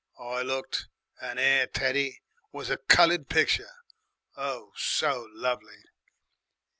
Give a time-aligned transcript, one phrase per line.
[0.17, 0.87] "I looked,
[1.21, 3.69] and there, Teddy, was a cullud picture,
[4.35, 5.83] oh, so lovely!